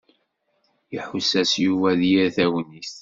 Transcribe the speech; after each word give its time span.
Iḥuss-as 0.97 1.51
Yuba 1.65 1.89
d 1.99 2.01
yir 2.09 2.27
tagnit. 2.35 2.93